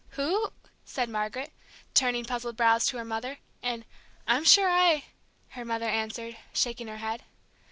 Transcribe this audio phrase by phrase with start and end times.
[0.17, 0.51] "Who?"
[0.83, 1.53] said Margaret,
[1.93, 3.85] turning puzzled brows to her mother, and
[4.25, 5.03] "I'm sure I"
[5.49, 7.21] her mother answered, shaking her head.